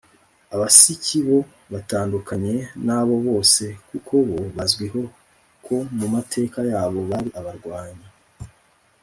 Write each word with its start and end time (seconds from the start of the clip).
abasiki 0.53 1.17
bo 1.27 1.39
batandukanye 1.73 2.55
n’abo 2.85 3.15
bose 3.27 3.63
kuko 3.89 4.13
bo 4.27 4.39
bazwiho 4.55 5.01
ko 5.65 5.75
mu 5.97 6.07
mateka 6.13 6.59
yabo 6.71 6.99
bari 7.11 7.29
abarwanyi 7.39 8.07